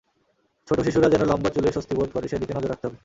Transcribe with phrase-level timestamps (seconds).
[0.67, 2.97] ছোট শিশুরা যেন লম্বা চুলে স্বস্তি বোধ করে সেদিকে নজর রাখতে হবে।